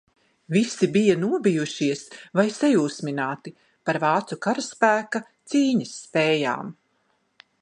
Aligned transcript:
Visi 0.53 0.87
bija 0.95 1.17
nobijušies 1.23 2.01
vai 2.39 2.47
sajūsmināti 2.57 3.55
par 3.91 4.03
vācu 4.07 4.41
karaspēka 4.47 5.25
cīņas 5.53 5.97
spējām. 6.01 6.79